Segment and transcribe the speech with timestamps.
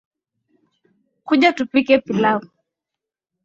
[1.27, 2.39] Kuja tupike pilau